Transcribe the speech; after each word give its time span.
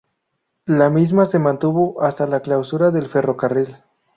La 0.65 0.89
misma 0.89 1.27
se 1.27 1.37
mantuvo 1.37 2.01
hasta 2.01 2.25
la 2.25 2.39
clausura 2.39 2.89
del 2.89 3.07
ferrocarril. 3.07 3.77